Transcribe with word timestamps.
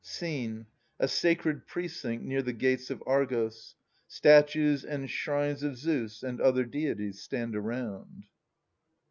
Scene:— 0.03 0.65
A 0.99 1.07
sacred 1.07 1.67
precinct 1.67 2.23
near 2.25 2.41
the 2.41 2.53
gates 2.53 2.89
of 2.89 3.03
Argos: 3.05 3.75
statues 4.07 4.83
and 4.83 5.07
shrines 5.07 5.61
of 5.61 5.77
Zeus 5.77 6.23
and 6.23 6.41
other 6.41 6.65
deities 6.65 7.21
stand 7.21 7.55
around. 7.55 8.25